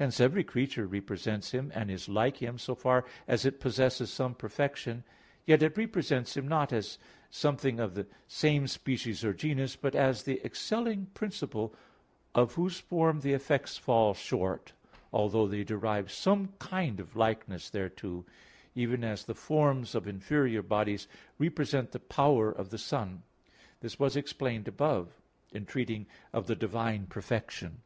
Hence 0.00 0.18
every 0.18 0.42
creature 0.42 0.84
represents 0.84 1.52
Him, 1.52 1.70
and 1.76 1.88
is 1.88 2.08
like 2.08 2.38
Him 2.38 2.58
so 2.58 2.74
far 2.74 3.04
as 3.28 3.46
it 3.46 3.60
possesses 3.60 4.10
some 4.12 4.34
perfection; 4.34 5.04
yet 5.46 5.62
it 5.62 5.76
represents 5.76 6.36
Him 6.36 6.48
not 6.48 6.72
as 6.72 6.98
something 7.30 7.78
of 7.78 7.94
the 7.94 8.08
same 8.26 8.66
species 8.66 9.24
or 9.24 9.32
genus, 9.32 9.76
but 9.76 9.94
as 9.94 10.24
the 10.24 10.44
excelling 10.44 11.06
principle 11.14 11.72
of 12.34 12.54
whose 12.56 12.80
form 12.80 13.20
the 13.20 13.32
effects 13.32 13.76
fall 13.78 14.12
short, 14.12 14.72
although 15.12 15.46
they 15.46 15.62
derive 15.62 16.10
some 16.10 16.48
kind 16.58 16.98
of 16.98 17.14
likeness 17.14 17.70
thereto, 17.70 18.26
even 18.74 19.04
as 19.04 19.24
the 19.24 19.36
forms 19.36 19.94
of 19.94 20.08
inferior 20.08 20.62
bodies 20.62 21.06
represent 21.38 21.92
the 21.92 22.00
power 22.00 22.50
of 22.50 22.70
the 22.70 22.76
sun. 22.90 23.22
This 23.82 24.00
was 24.00 24.16
explained 24.16 24.66
above 24.66 25.20
(Q. 25.52 25.60
4, 25.60 25.60
A. 25.60 25.60
3), 25.60 25.60
in 25.60 25.66
treating 25.66 26.06
of 26.32 26.48
the 26.48 26.56
divine 26.56 27.06
perfection. 27.06 27.82